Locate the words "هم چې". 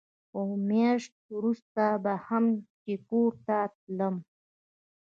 2.27-2.93